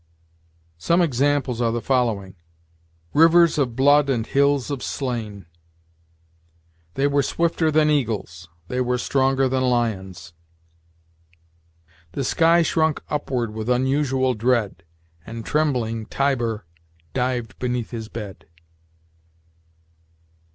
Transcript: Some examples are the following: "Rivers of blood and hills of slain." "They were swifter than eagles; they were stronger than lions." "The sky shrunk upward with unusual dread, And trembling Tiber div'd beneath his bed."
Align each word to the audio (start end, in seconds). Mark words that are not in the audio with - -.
Some 0.79 0.99
examples 0.99 1.61
are 1.61 1.71
the 1.71 1.79
following: 1.79 2.35
"Rivers 3.13 3.59
of 3.59 3.75
blood 3.75 4.09
and 4.09 4.25
hills 4.25 4.71
of 4.71 4.81
slain." 4.81 5.45
"They 6.95 7.05
were 7.05 7.21
swifter 7.21 7.69
than 7.69 7.91
eagles; 7.91 8.49
they 8.67 8.81
were 8.81 8.97
stronger 8.97 9.47
than 9.47 9.61
lions." 9.61 10.33
"The 12.13 12.23
sky 12.23 12.63
shrunk 12.63 13.03
upward 13.11 13.53
with 13.53 13.69
unusual 13.69 14.33
dread, 14.33 14.81
And 15.23 15.45
trembling 15.45 16.07
Tiber 16.07 16.65
div'd 17.13 17.59
beneath 17.59 17.91
his 17.91 18.09
bed." 18.09 18.47